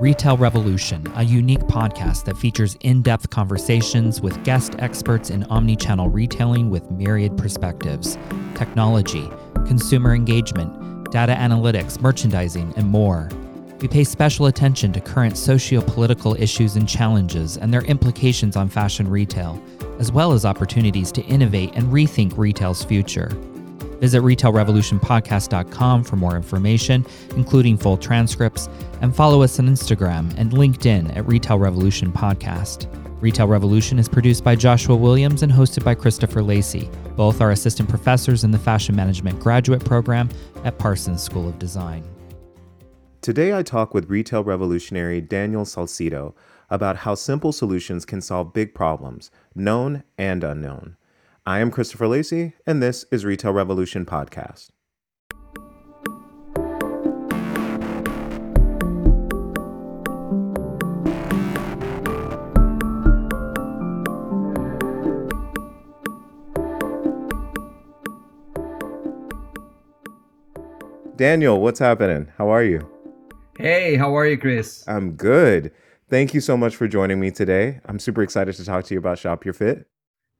[0.00, 6.08] Retail Revolution, a unique podcast that features in depth conversations with guest experts in omni-channel
[6.08, 8.16] retailing with myriad perspectives,
[8.54, 9.28] technology,
[9.66, 13.28] consumer engagement, data analytics, merchandising, and more.
[13.80, 18.68] We pay special attention to current socio political issues and challenges and their implications on
[18.68, 19.60] fashion retail,
[19.98, 23.30] as well as opportunities to innovate and rethink retail's future.
[24.00, 27.06] Visit retailrevolutionpodcast.com for more information,
[27.36, 28.68] including full transcripts,
[29.00, 32.86] and follow us on Instagram and LinkedIn at Retail Revolution Podcast.
[33.20, 36.88] Retail Revolution is produced by Joshua Williams and hosted by Christopher Lacey.
[37.16, 40.28] Both are assistant professors in the Fashion Management Graduate Program
[40.62, 42.04] at Parsons School of Design.
[43.20, 46.34] Today, I talk with retail revolutionary Daniel Salcido
[46.70, 50.96] about how simple solutions can solve big problems, known and unknown.
[51.48, 54.68] I am Christopher Lacey, and this is Retail Revolution Podcast.
[71.16, 72.30] Daniel, what's happening?
[72.36, 72.86] How are you?
[73.56, 74.84] Hey, how are you, Chris?
[74.86, 75.72] I'm good.
[76.10, 77.80] Thank you so much for joining me today.
[77.86, 79.88] I'm super excited to talk to you about Shop Your Fit.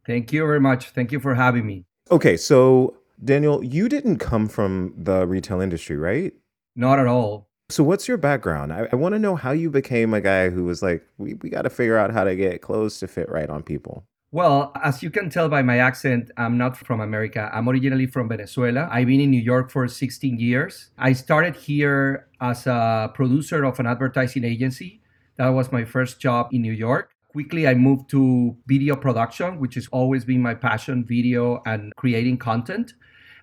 [0.09, 0.89] Thank you very much.
[0.93, 1.85] Thank you for having me.
[2.11, 6.33] Okay, so Daniel, you didn't come from the retail industry, right?
[6.75, 7.51] Not at all.
[7.69, 8.73] So, what's your background?
[8.73, 11.51] I, I want to know how you became a guy who was like, we, we
[11.51, 14.07] got to figure out how to get clothes to fit right on people.
[14.31, 17.51] Well, as you can tell by my accent, I'm not from America.
[17.53, 18.89] I'm originally from Venezuela.
[18.91, 20.91] I've been in New York for 16 years.
[20.97, 25.03] I started here as a producer of an advertising agency.
[25.37, 29.77] That was my first job in New York quickly I moved to video production, which
[29.77, 32.95] has always been my passion, video and creating content.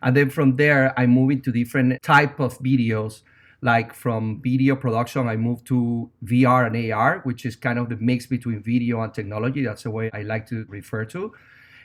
[0.01, 3.21] And then from there, I moved into different type of videos.
[3.61, 7.95] Like from video production, I moved to VR and AR, which is kind of the
[7.95, 9.63] mix between video and technology.
[9.63, 11.31] That's the way I like to refer to.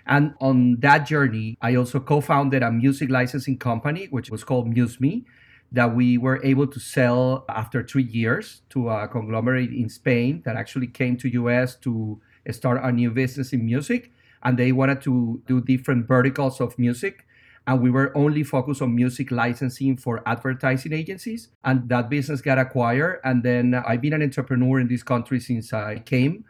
[0.04, 5.24] And on that journey, I also co-founded a music licensing company, which was called MuseMe
[5.72, 10.56] that we were able to sell after three years to a conglomerate in Spain that
[10.56, 12.20] actually came to US to
[12.50, 14.10] start a new business in music.
[14.42, 17.26] And they wanted to do different verticals of music.
[17.66, 21.48] And we were only focused on music licensing for advertising agencies.
[21.62, 23.20] And that business got acquired.
[23.22, 26.44] And then I've been an entrepreneur in this country since I came.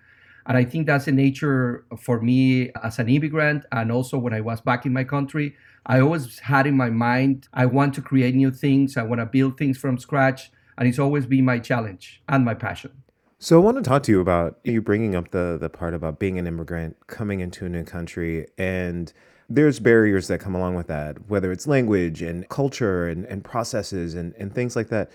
[0.50, 3.66] And I think that's the nature for me as an immigrant.
[3.70, 5.54] And also when I was back in my country,
[5.86, 8.96] I always had in my mind, I want to create new things.
[8.96, 10.50] I want to build things from scratch.
[10.76, 12.90] And it's always been my challenge and my passion.
[13.38, 16.18] So I want to talk to you about you bringing up the the part about
[16.18, 19.12] being an immigrant coming into a new country and
[19.48, 24.14] there's barriers that come along with that, whether it's language and culture and, and processes
[24.14, 25.12] and, and things like that.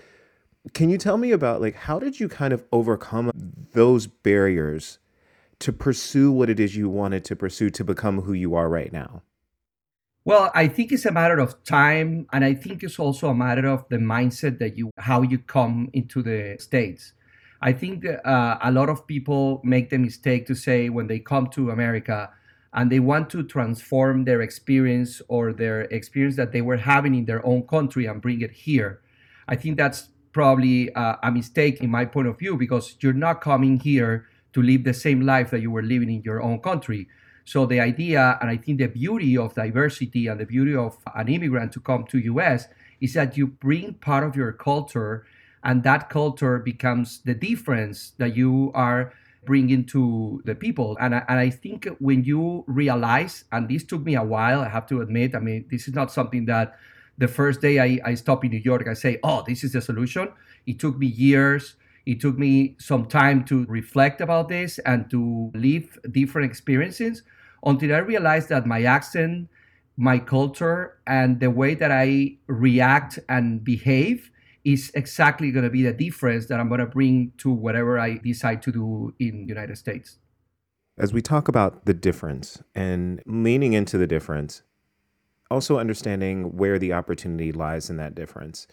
[0.72, 3.30] Can you tell me about like how did you kind of overcome
[3.72, 4.98] those barriers
[5.60, 8.92] to pursue what it is you wanted to pursue to become who you are right
[8.92, 9.22] now?
[10.24, 13.68] Well, I think it's a matter of time, and I think it's also a matter
[13.68, 17.12] of the mindset that you, how you come into the states.
[17.62, 21.46] I think uh, a lot of people make the mistake to say when they come
[21.50, 22.30] to America
[22.72, 27.24] and they want to transform their experience or their experience that they were having in
[27.24, 29.00] their own country and bring it here.
[29.48, 33.40] I think that's probably uh, a mistake in my point of view because you're not
[33.40, 37.06] coming here to live the same life that you were living in your own country.
[37.44, 41.28] So the idea, and I think the beauty of diversity and the beauty of an
[41.28, 42.66] immigrant to come to US
[43.02, 45.26] is that you bring part of your culture
[45.62, 49.12] and that culture becomes the difference that you are
[49.44, 50.96] bringing to the people.
[51.02, 54.70] And I, and I think when you realize, and this took me a while, I
[54.70, 56.78] have to admit, I mean, this is not something that
[57.18, 59.82] the first day I, I stop in New York, I say, oh, this is the
[59.82, 60.32] solution.
[60.66, 65.50] It took me years it took me some time to reflect about this and to
[65.54, 67.24] live different experiences
[67.64, 69.48] until I realized that my accent,
[69.96, 74.30] my culture, and the way that I react and behave
[74.64, 78.18] is exactly going to be the difference that I'm going to bring to whatever I
[78.18, 80.18] decide to do in the United States.
[80.98, 84.62] As we talk about the difference and leaning into the difference,
[85.50, 88.66] also understanding where the opportunity lies in that difference,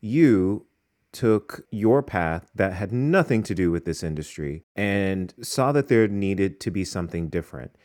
[0.00, 0.66] you
[1.12, 6.08] took your path that had nothing to do with this industry and saw that there
[6.08, 7.76] needed to be something different.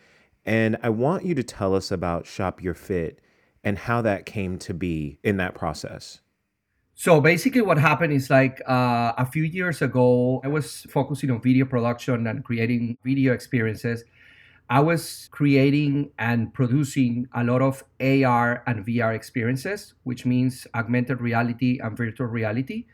[0.46, 3.20] And I want you to tell us about Shop Your Fit
[3.64, 6.22] and how that came to be in that process.
[6.96, 11.42] So basically, what happened is like uh, a few years ago, I was focusing on
[11.42, 14.04] video production and creating video experiences.
[14.70, 21.22] I was creating and producing a lot of AR and VR experiences, which means augmented
[21.22, 22.86] reality and virtual reality.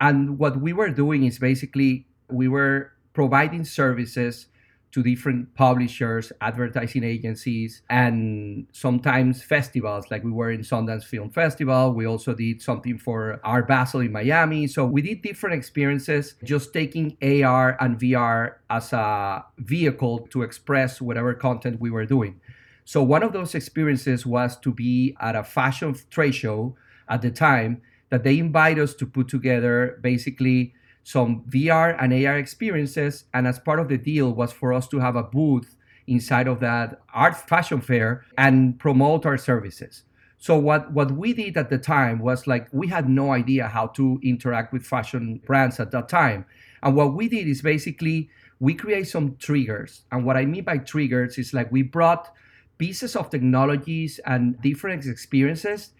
[0.00, 4.46] And what we were doing is basically we were providing services
[4.90, 10.10] to different publishers, advertising agencies, and sometimes festivals.
[10.10, 11.92] Like we were in Sundance Film Festival.
[11.92, 14.66] We also did something for Art Basel in Miami.
[14.66, 21.00] So we did different experiences, just taking AR and VR as a vehicle to express
[21.00, 22.40] whatever content we were doing.
[22.84, 26.76] So one of those experiences was to be at a fashion trade show
[27.10, 30.74] at the time that they invite us to put together basically
[31.04, 33.24] some VR and AR experiences.
[33.32, 35.76] And as part of the deal was for us to have a booth
[36.06, 40.04] inside of that art fashion fair and promote our services.
[40.38, 43.88] So what what we did at the time was like we had no idea how
[43.98, 46.46] to interact with fashion brands at that time.
[46.82, 48.30] And what we did is basically
[48.60, 50.02] we create some triggers.
[50.12, 52.32] And what I mean by triggers is like we brought
[52.78, 55.90] pieces of technologies and different experiences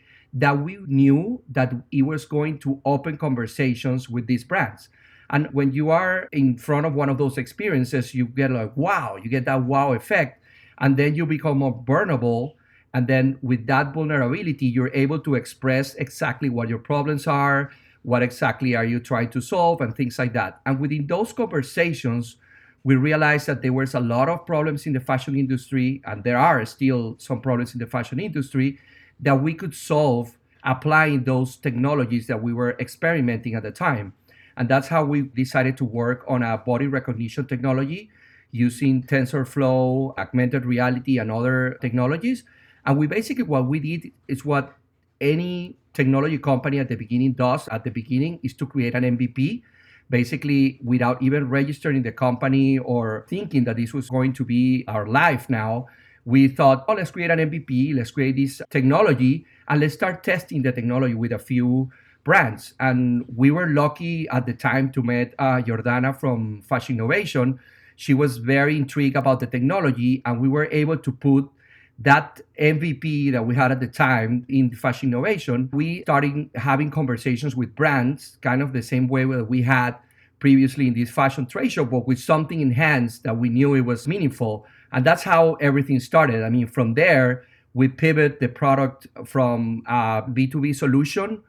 [0.40, 4.88] that we knew that it was going to open conversations with these brands.
[5.30, 9.16] And when you are in front of one of those experiences, you get like, wow,
[9.22, 10.42] you get that wow effect.
[10.78, 12.56] And then you become more vulnerable.
[12.94, 17.70] And then with that vulnerability, you're able to express exactly what your problems are,
[18.02, 20.60] what exactly are you trying to solve, and things like that.
[20.64, 22.36] And within those conversations,
[22.84, 26.38] we realized that there was a lot of problems in the fashion industry, and there
[26.38, 28.78] are still some problems in the fashion industry
[29.20, 34.12] that we could solve applying those technologies that we were experimenting at the time.
[34.56, 38.10] And that's how we decided to work on a body recognition technology
[38.50, 42.44] using TensorFlow, augmented reality, and other technologies.
[42.84, 44.74] And we basically, what we did is what
[45.20, 49.62] any technology company at the beginning does at the beginning is to create an MVP
[50.10, 55.06] basically without even registering the company or thinking that this was going to be our
[55.06, 55.86] life now
[56.28, 60.60] we thought, oh, let's create an MVP, let's create this technology, and let's start testing
[60.60, 61.90] the technology with a few
[62.22, 62.74] brands.
[62.78, 67.58] And we were lucky at the time to meet uh, Jordana from Fashion Innovation.
[67.96, 71.48] She was very intrigued about the technology, and we were able to put
[71.98, 75.70] that MVP that we had at the time in Fashion Innovation.
[75.72, 79.96] We started having conversations with brands, kind of the same way that we had
[80.40, 84.06] previously in this fashion trade show, but with something enhanced that we knew it was
[84.06, 84.66] meaningful.
[84.92, 86.42] And that's how everything started.
[86.42, 87.44] I mean, from there,
[87.74, 91.42] we pivot the product from a B2B solution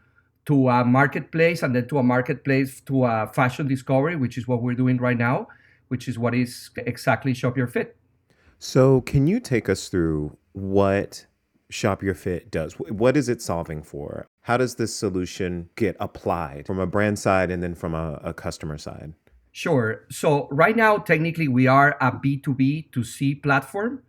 [0.46, 4.62] to a marketplace and then to a marketplace to a fashion discovery, which is what
[4.62, 5.48] we're doing right now,
[5.90, 7.96] which is what is exactly Shop Your Fit.
[8.58, 11.26] So, can you take us through what
[11.70, 12.74] Shop Your Fit does?
[12.74, 14.28] What is it solving for?
[14.42, 18.34] How does this solution get applied from a brand side and then from a, a
[18.34, 19.14] customer side?
[19.52, 20.06] Sure.
[20.10, 24.04] So right now, technically, we are a B2B to C platform,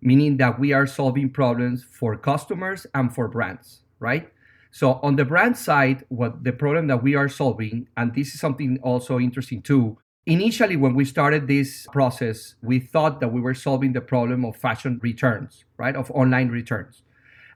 [0.00, 4.30] meaning that we are solving problems for customers and for brands, right?
[4.70, 8.40] So on the brand side, what the problem that we are solving, and this is
[8.40, 9.98] something also interesting too.
[10.26, 14.56] Initially, when we started this process, we thought that we were solving the problem of
[14.56, 15.96] fashion returns, right?
[15.96, 17.02] Of online returns.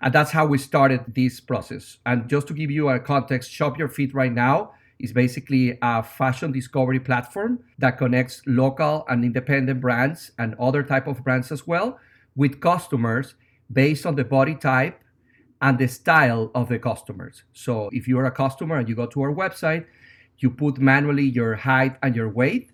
[0.00, 1.98] And that's how we started this process.
[2.06, 6.02] And just to give you a context, Shop Your Fit right now is basically a
[6.02, 11.66] fashion discovery platform that connects local and independent brands and other type of brands as
[11.66, 11.98] well
[12.36, 13.34] with customers
[13.72, 15.02] based on the body type
[15.62, 17.44] and the style of the customers.
[17.52, 19.86] So if you're a customer and you go to our website,
[20.38, 22.72] you put manually your height and your weight.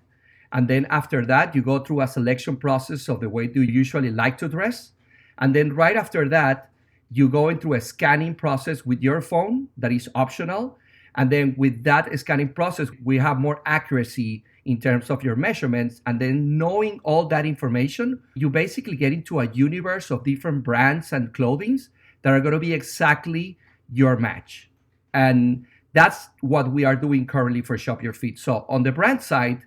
[0.53, 4.11] And then after that, you go through a selection process of the way you usually
[4.11, 4.93] like to dress.
[5.39, 6.71] And then right after that,
[7.11, 10.79] you go into a scanning process with your phone that is optional
[11.17, 16.03] and then with that scanning process, we have more accuracy in terms of your measurements.
[16.07, 21.13] And then knowing all that information, you basically get into a universe of different brands
[21.13, 21.89] and clothings
[22.23, 23.59] that are going to be exactly
[23.91, 24.69] your match.
[25.15, 28.39] And that's what we are doing currently for Shop Your Fit.
[28.39, 29.63] So on the brand side,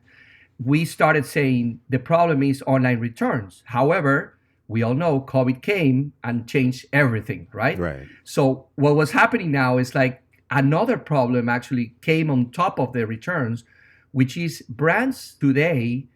[0.64, 3.64] we started saying the problem is online returns.
[3.66, 4.38] However,
[4.68, 7.80] we all know COVID came and changed everything, right?
[7.80, 8.06] Right.
[8.24, 13.06] So what was happening now is like another problem actually came on top of the
[13.06, 13.64] returns,
[14.12, 16.08] which is brands today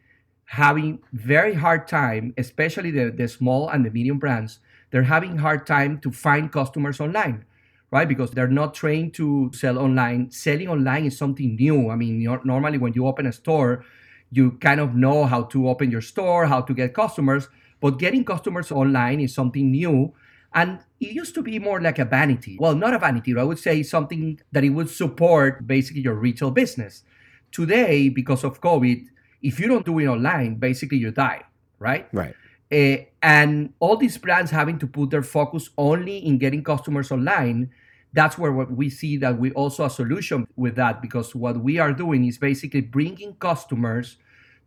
[0.45, 4.59] having very hard time, especially the, the small and the medium brands,
[4.91, 7.43] they're having hard time to find customers online,
[7.91, 8.07] right?
[8.07, 10.29] Because they're not trained to sell online.
[10.29, 11.89] Selling online is something new.
[11.89, 13.83] I mean, normally when you open a store,
[14.31, 17.47] you kind of know how to open your store, how to get customers,
[17.79, 20.13] but getting customers online is something new
[20.53, 22.57] and it used to be more like a vanity.
[22.59, 26.51] Well, not a vanity, I would say something that it would support basically your retail
[26.51, 27.03] business.
[27.51, 29.05] Today, because of COVID,
[29.41, 31.41] if you don't do it online, basically you die,
[31.79, 32.07] right?
[32.11, 32.35] Right.
[32.71, 37.69] Uh, and all these brands having to put their focus only in getting customers online,
[38.13, 41.79] that's where what we see that we also a solution with that because what we
[41.79, 44.17] are doing is basically bringing customers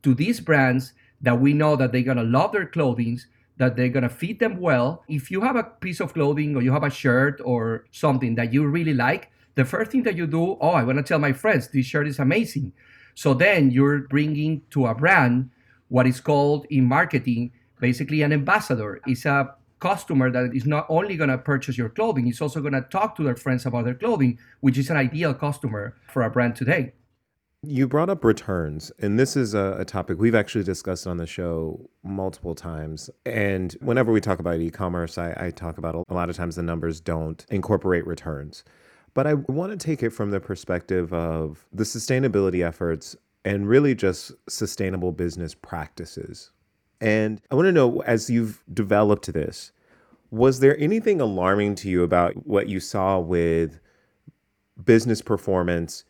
[0.03, 3.19] to these brands that we know that they're going to love their clothing
[3.59, 5.03] that they're going to fit them well.
[5.09, 8.53] If you have a piece of clothing or you have a shirt or something that
[8.53, 11.33] you really like the first thing that you do oh i want to tell my
[11.33, 12.73] friends this shirt is amazing.
[13.15, 15.51] So then you're bringing to a brand
[15.89, 19.01] what is called in marketing basically an ambassador.
[19.07, 22.73] Is a customer that is not only going to purchase your clothing, is also going
[22.73, 26.31] to talk to their friends about their clothing, which is an ideal customer for a
[26.31, 26.93] brand today.
[27.67, 31.27] You brought up returns, and this is a, a, topic we've actually discussed on the
[31.27, 33.11] show multiple times.
[33.25, 36.57] And whenever we talk about e commerce, I, I, talk about a lot of times
[36.57, 38.63] the numbers don't incorporate returns.
[39.15, 43.95] But I want to take it from the perspective of the sustainability efforts and really
[43.95, 46.53] just sustainable business practices
[47.01, 49.73] and I want to know, as you've developed this,
[50.31, 53.79] was there anything alarming to you about what you saw with
[54.83, 56.05] business performance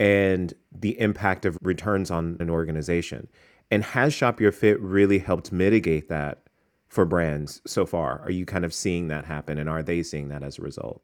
[0.00, 3.28] and the impact of returns on an organization?
[3.70, 6.42] And has Shop Your Fit really helped mitigate that
[6.88, 8.20] for brands so far?
[8.22, 11.02] Are you kind of seeing that happen and are they seeing that as a result?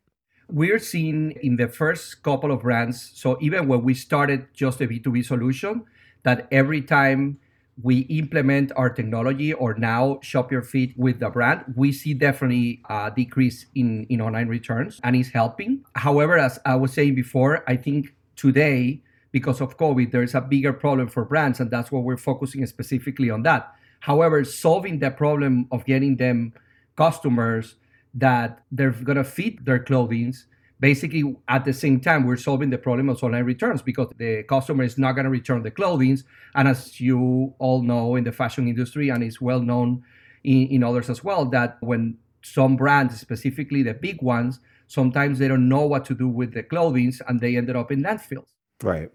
[0.49, 4.87] We're seeing in the first couple of brands, so even when we started just a
[4.87, 5.85] B2B solution,
[6.23, 7.39] that every time
[7.83, 12.81] we implement our technology or now shop your fit with the brand we see definitely
[12.89, 17.63] a decrease in in online returns and it's helping however as i was saying before
[17.69, 19.03] i think today
[19.33, 23.31] because of covid there's a bigger problem for brands and that's what we're focusing specifically
[23.31, 23.75] on that.
[24.01, 26.53] However solving the problem of getting them
[26.97, 27.75] customers
[28.15, 30.47] that they're to fit their clothings
[30.81, 34.85] basically at the same time we're solving the problem of online returns because the customer
[34.85, 36.19] is not to return the clothing.
[36.55, 40.03] And as you all know in the fashion industry and it's well known
[40.45, 45.49] in, in others as well that when some brands specifically the big ones sometimes they
[45.49, 49.11] don't know what to do with the clothing and they ended up in landfills right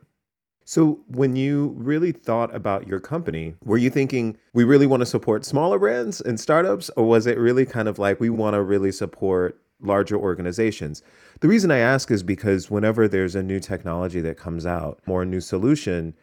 [0.64, 5.06] so, when you really thought about your company, were you thinking we really want to
[5.06, 8.62] support smaller brands and startups, or was it really kind of like we want to
[8.62, 11.02] really support larger organizations.
[11.40, 15.24] The reason I ask is because whenever there's a new technology that comes out or
[15.24, 16.14] a new solution,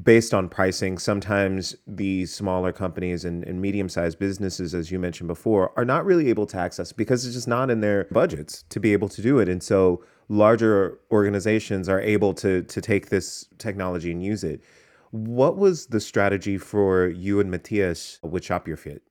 [0.00, 5.28] based on pricing, sometimes the smaller companies and, and medium sized businesses, as you mentioned
[5.28, 8.78] before, are not really able to access because it's just not in their budgets to
[8.78, 9.48] be able to do it.
[9.48, 14.62] And so larger organizations are able to, to take this technology and use it.
[15.10, 19.02] What was the strategy for you and Matthias with Shop Your Fit?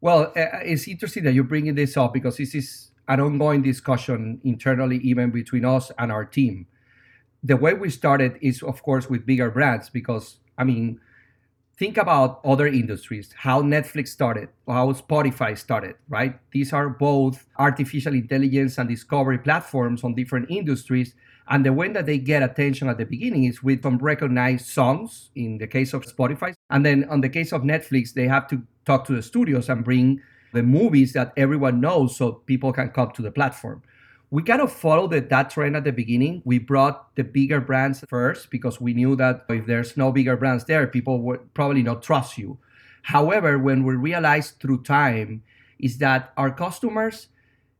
[0.00, 3.62] Well, uh, uh, it's interesting that you're bringing this up because this is an ongoing
[3.62, 6.66] discussion internally, even between us and our team.
[7.42, 11.00] The way we started is, of course, with bigger brands because, I mean,
[11.80, 16.38] think about other industries, how Netflix started, how Spotify started, right?
[16.52, 21.14] These are both artificial intelligence and discovery platforms on different industries.
[21.48, 25.30] And the way that they get attention at the beginning is with some recognized songs
[25.34, 26.52] in the case of Spotify.
[26.68, 29.82] And then on the case of Netflix, they have to talk to the studios and
[29.82, 30.20] bring
[30.52, 33.82] the movies that everyone knows so people can come to the platform.
[34.30, 36.42] We kind of followed the, that trend at the beginning.
[36.44, 40.64] We brought the bigger brands first because we knew that if there's no bigger brands
[40.64, 42.58] there, people would probably not trust you.
[43.02, 45.42] However, when we realized through time
[45.80, 47.28] is that our customers,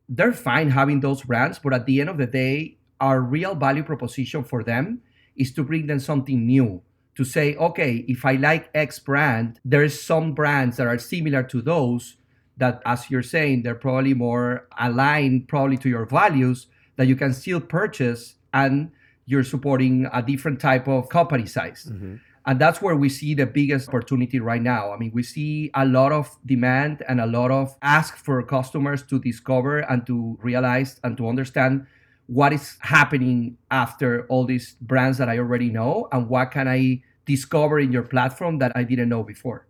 [0.09, 3.83] they're fine having those brands, but at the end of the day, our real value
[3.83, 5.01] proposition for them
[5.35, 6.81] is to bring them something new
[7.15, 11.61] to say, okay, if I like X brand, there's some brands that are similar to
[11.61, 12.17] those
[12.57, 16.67] that, as you're saying, they're probably more aligned probably to your values
[16.97, 18.91] that you can still purchase and
[19.25, 21.87] you're supporting a different type of company size.
[21.89, 22.15] Mm-hmm.
[22.45, 24.91] And that's where we see the biggest opportunity right now.
[24.91, 29.03] I mean, we see a lot of demand and a lot of ask for customers
[29.03, 31.85] to discover and to realize and to understand
[32.25, 37.03] what is happening after all these brands that I already know and what can I
[37.25, 39.67] discover in your platform that I didn't know before.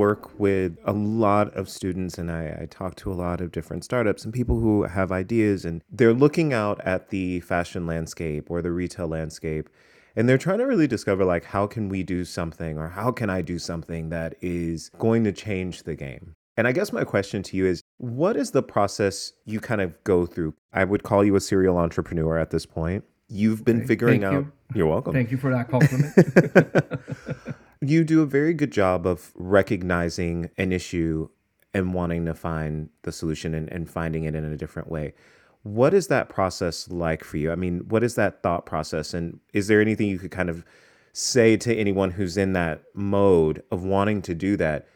[0.00, 3.84] Work with a lot of students and I, I, talk to a lot of different
[3.84, 8.62] startups and people who have ideas and they're looking out at the fashion landscape or
[8.62, 9.68] the retail landscape
[10.16, 13.28] and they're trying to really discover like how can we do something or how can
[13.28, 16.34] I do something that is going to change the game.
[16.56, 19.92] And I guess my question to you is what is the process you kind of
[20.04, 20.54] go through?
[20.72, 23.04] I would call you a serial entrepreneur at this point.
[23.28, 24.32] You've been okay, figuring out.
[24.32, 24.52] You.
[24.74, 25.12] You're welcome.
[25.12, 27.56] Thank you for that compliment.
[27.80, 31.28] you do a very good job of recognizing an issue
[31.72, 35.14] and wanting to find the solution and, and finding it in a different way.
[35.62, 37.52] What is that process like for you?
[37.52, 39.14] I mean, what is that thought process?
[39.14, 40.64] And is there anything you could kind of
[41.12, 44.88] say to anyone who's in that mode of wanting to do that?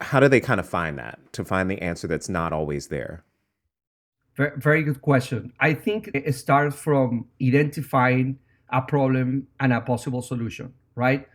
[0.00, 3.24] How do they kind of find that to find the answer that's not always there?
[4.34, 5.52] Very, very good question.
[5.60, 8.38] I think it starts from identifying
[8.70, 11.26] a problem and a possible solution, right?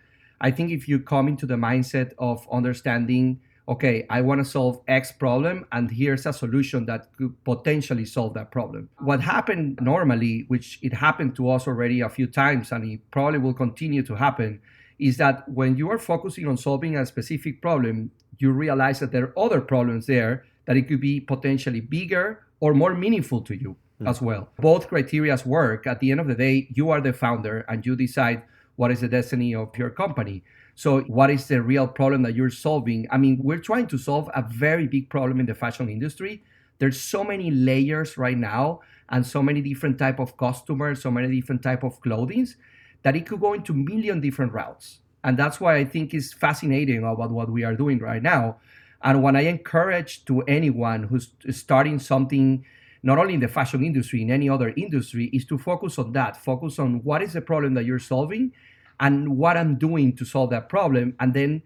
[0.45, 4.79] I think if you come into the mindset of understanding, okay, I want to solve
[4.87, 8.89] X problem, and here's a solution that could potentially solve that problem.
[8.99, 13.39] What happened normally, which it happened to us already a few times, and it probably
[13.39, 14.61] will continue to happen,
[14.99, 19.23] is that when you are focusing on solving a specific problem, you realize that there
[19.23, 23.75] are other problems there that it could be potentially bigger or more meaningful to you
[23.99, 24.07] mm.
[24.07, 24.49] as well.
[24.59, 25.87] Both criterias work.
[25.87, 28.43] At the end of the day, you are the founder and you decide
[28.75, 30.43] what is the destiny of your company.
[30.75, 33.07] So, what is the real problem that you're solving?
[33.09, 36.43] I mean, we're trying to solve a very big problem in the fashion industry.
[36.79, 41.33] There's so many layers right now and so many different type of customers, so many
[41.33, 42.57] different type of clothings
[43.03, 44.99] that it could go into million different routes.
[45.23, 48.57] And that's why I think it's fascinating about what we are doing right now.
[49.01, 52.65] And when I encourage to anyone who's starting something
[53.05, 56.35] not only in the fashion industry, in any other industry, is to focus on that.
[56.43, 58.51] Focus on what is the problem that you're solving
[58.99, 61.15] and what I'm doing to solve that problem.
[61.19, 61.61] And then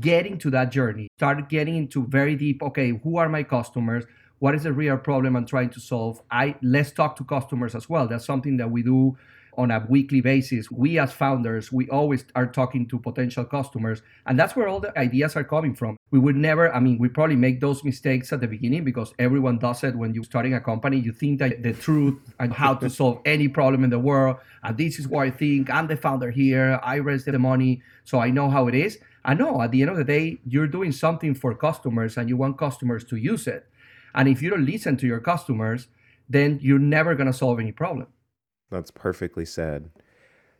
[0.00, 1.08] get into that journey.
[1.16, 4.04] Start getting into very deep, okay, who are my customers?
[4.40, 6.20] What is the real problem I'm trying to solve?
[6.30, 8.06] I let's talk to customers as well.
[8.06, 9.16] That's something that we do
[9.56, 10.70] on a weekly basis.
[10.70, 14.96] We as founders, we always are talking to potential customers, and that's where all the
[14.98, 15.96] ideas are coming from.
[16.10, 19.58] We would never, I mean, we probably make those mistakes at the beginning because everyone
[19.58, 20.98] does it when you're starting a company.
[20.98, 24.76] You think that the truth and how to solve any problem in the world, and
[24.76, 25.70] this is what I think.
[25.70, 26.80] I'm the founder here.
[26.82, 28.98] I raised the money, so I know how it is.
[29.24, 32.36] I know at the end of the day, you're doing something for customers and you
[32.36, 33.66] want customers to use it.
[34.14, 35.86] And if you don't listen to your customers,
[36.28, 38.08] then you're never going to solve any problem.
[38.72, 39.90] That's perfectly said.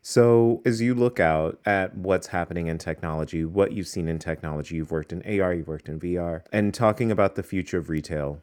[0.02, 4.76] So, as you look out at what's happening in technology, what you've seen in technology,
[4.76, 8.42] you've worked in AR, you've worked in VR, and talking about the future of retail,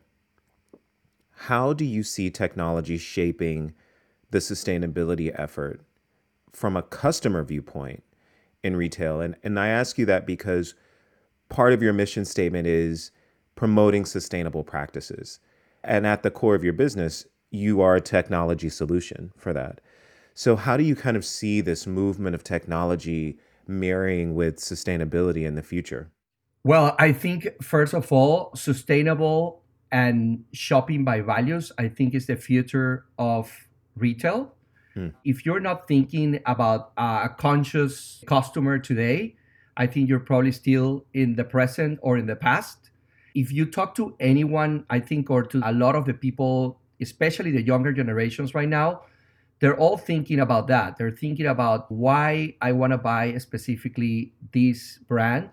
[1.43, 3.73] how do you see technology shaping
[4.32, 5.82] the sustainability effort
[6.51, 8.03] from a customer viewpoint
[8.63, 9.21] in retail?
[9.21, 10.75] And, and I ask you that because
[11.49, 13.12] part of your mission statement is
[13.55, 15.39] promoting sustainable practices.
[15.84, 19.81] And at the core of your business you are a technology solution for that.
[20.33, 25.55] So, how do you kind of see this movement of technology marrying with sustainability in
[25.55, 26.12] the future?
[26.63, 32.35] Well, I think, first of all, sustainable and shopping by values, I think, is the
[32.35, 34.53] future of retail.
[34.93, 35.09] Hmm.
[35.23, 39.35] If you're not thinking about a conscious customer today,
[39.77, 42.91] I think you're probably still in the present or in the past.
[43.35, 47.51] If you talk to anyone, I think, or to a lot of the people especially
[47.51, 49.01] the younger generations right now,
[49.59, 50.97] they're all thinking about that.
[50.97, 55.49] They're thinking about why I want to buy specifically this brand.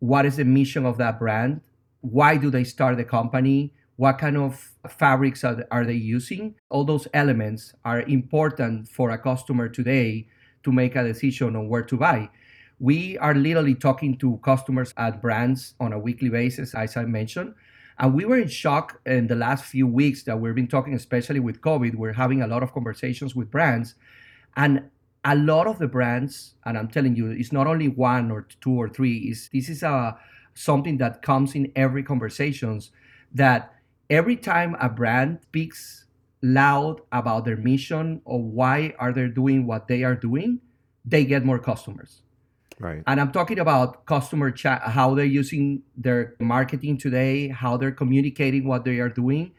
[0.00, 1.62] What is the mission of that brand?
[2.02, 3.74] Why do they start the company?
[3.96, 6.54] What kind of fabrics are, are they using?
[6.68, 10.28] All those elements are important for a customer today
[10.64, 12.28] to make a decision on where to buy.
[12.78, 17.54] We are literally talking to customers at brands on a weekly basis, as I mentioned
[17.98, 21.40] and we were in shock in the last few weeks that we've been talking, especially
[21.40, 21.94] with COVID.
[21.94, 23.94] We're having a lot of conversations with brands.
[24.56, 24.90] And
[25.24, 28.72] a lot of the brands, and I'm telling you, it's not only one or two
[28.72, 30.18] or three, is this is a
[30.54, 32.90] something that comes in every conversations
[33.32, 33.74] that
[34.08, 36.04] every time a brand speaks
[36.42, 40.60] loud about their mission or why are they doing what they are doing,
[41.04, 42.22] they get more customers.
[42.78, 43.02] Right.
[43.06, 48.66] And I'm talking about customer chat, how they're using their marketing today, how they're communicating
[48.66, 49.52] what they are doing.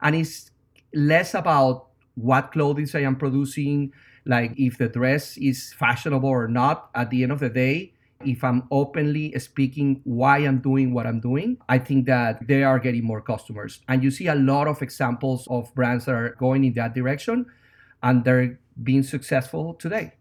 [0.00, 0.50] And it's
[0.94, 3.92] less about what clothing I am producing,
[4.24, 6.90] like if the dress is fashionable or not.
[6.94, 7.92] At the end of the day,
[8.24, 12.78] if I'm openly speaking why I'm doing what I'm doing, I think that they are
[12.78, 13.80] getting more customers.
[13.88, 17.46] And you see a lot of examples of brands that are going in that direction
[18.02, 20.14] and they're being successful today.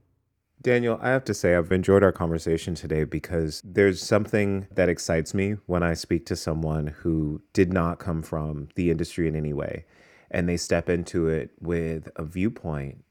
[0.61, 5.33] Daniel, I have to say, I've enjoyed our conversation today because there's something that excites
[5.33, 9.53] me when I speak to someone who did not come from the industry in any
[9.53, 9.85] way
[10.29, 13.03] and they step into it with a viewpoint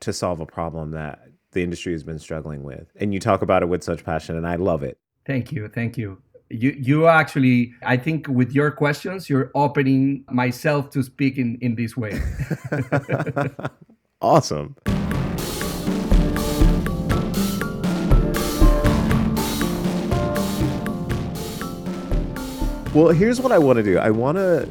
[0.00, 2.92] to solve a problem that the industry has been struggling with.
[2.96, 4.98] And you talk about it with such passion, and I love it.
[5.26, 5.68] Thank you.
[5.68, 6.22] Thank you.
[6.50, 11.74] You, you actually, I think with your questions, you're opening myself to speak in, in
[11.74, 12.20] this way.
[14.22, 14.76] awesome.
[22.94, 23.98] Well, here's what I want to do.
[23.98, 24.66] I want to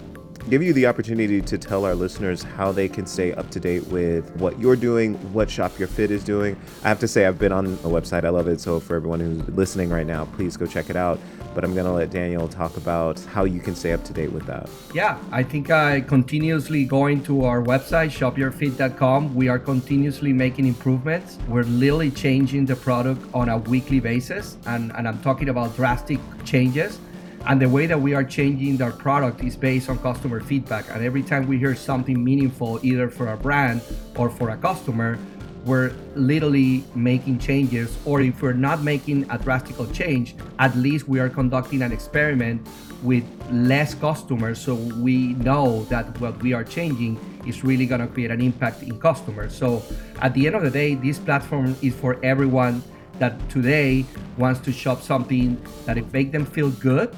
[0.49, 3.85] give you the opportunity to tell our listeners how they can stay up to date
[3.87, 6.59] with what you're doing, what Shop Your Fit is doing.
[6.83, 8.59] I have to say, I've been on the website, I love it.
[8.59, 11.19] So for everyone who's listening right now, please go check it out.
[11.53, 14.31] But I'm going to let Daniel talk about how you can stay up to date
[14.31, 14.67] with that.
[14.95, 19.35] Yeah, I think I continuously going to our website, shopyourfit.com.
[19.35, 21.37] We are continuously making improvements.
[21.47, 24.57] We're literally changing the product on a weekly basis.
[24.65, 26.99] And, and I'm talking about drastic changes
[27.47, 30.89] and the way that we are changing our product is based on customer feedback.
[30.91, 33.81] And every time we hear something meaningful, either for our brand
[34.17, 35.17] or for a customer,
[35.63, 37.97] we're literally making changes.
[38.03, 42.67] Or if we're not making a drastic change, at least we are conducting an experiment
[43.01, 44.59] with less customers.
[44.59, 48.83] So we know that what we are changing is really going to create an impact
[48.83, 49.55] in customers.
[49.55, 49.83] So
[50.21, 52.83] at the end of the day, this platform is for everyone
[53.19, 54.05] that today
[54.37, 57.15] wants to shop something that it make them feel good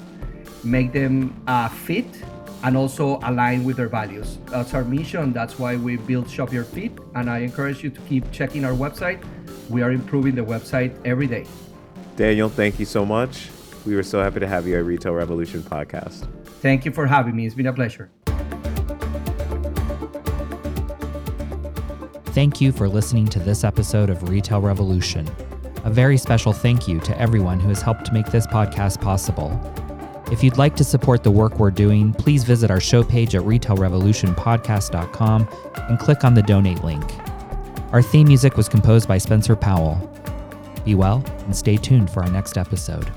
[0.64, 2.08] make them uh, fit
[2.64, 4.38] and also align with their values.
[4.46, 5.32] That's our mission.
[5.32, 6.92] That's why we build Shop Your Fit.
[7.16, 9.24] And I encourage you to keep checking our website.
[9.70, 11.46] We are improving the website every day.
[12.16, 13.50] Daniel, thank you so much.
[13.86, 16.28] We were so happy to have you at Retail Revolution podcast.
[16.62, 17.46] Thank you for having me.
[17.46, 18.10] It's been a pleasure.
[22.34, 25.30] Thank you for listening to this episode of Retail Revolution.
[25.86, 29.50] A very special thank you to everyone who has helped make this podcast possible
[30.32, 33.44] if you'd like to support the work we're doing, please visit our show page at
[33.44, 37.04] retailrevolutionpodcast.com and click on the donate link.
[37.92, 39.98] Our theme music was composed by Spencer Powell.
[40.86, 43.12] Be well and stay tuned for our next episode.